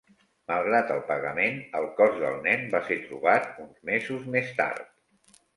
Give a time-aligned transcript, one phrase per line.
[0.51, 5.33] Malgrat el pagament, el cos del nen va se trobat uns mesos més tard.